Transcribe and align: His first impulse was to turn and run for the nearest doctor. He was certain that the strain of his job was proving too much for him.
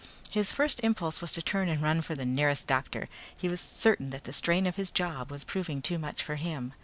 His 0.31 0.51
first 0.51 0.79
impulse 0.81 1.21
was 1.21 1.31
to 1.33 1.43
turn 1.43 1.69
and 1.69 1.79
run 1.79 2.01
for 2.01 2.15
the 2.15 2.25
nearest 2.25 2.65
doctor. 2.67 3.07
He 3.37 3.47
was 3.47 3.61
certain 3.61 4.09
that 4.09 4.23
the 4.23 4.33
strain 4.33 4.65
of 4.65 4.75
his 4.75 4.89
job 4.89 5.29
was 5.29 5.43
proving 5.43 5.79
too 5.83 5.99
much 5.99 6.23
for 6.23 6.37
him. 6.37 6.73